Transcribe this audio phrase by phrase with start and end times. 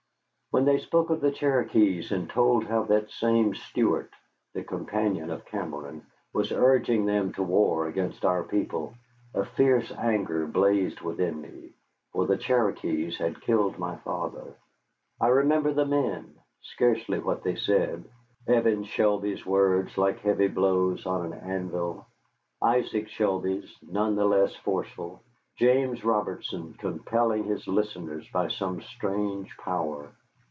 [0.53, 4.11] When they spoke of the Cherokees and told how that same Stuart
[4.53, 8.93] the companion of Cameron was urging them to war against our people,
[9.33, 11.71] a fierce anger blazed within me.
[12.11, 14.53] For the Cherokees had killed my father.
[15.21, 18.03] I remember the men, scarcely what they said:
[18.45, 22.07] Evan Shelby's words, like heavy blows on an anvil;
[22.61, 25.21] Isaac Shelby's, none the less forceful;
[25.55, 30.11] James Robertson compelling his listeners by some strange power.